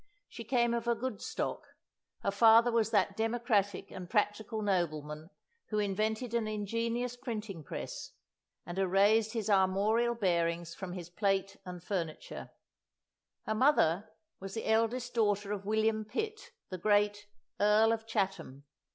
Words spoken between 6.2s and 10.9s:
an ingenious printing press, and erased his armorial bearings